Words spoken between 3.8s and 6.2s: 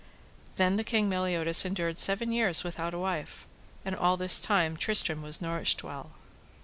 and all this time Tristram was nourished well.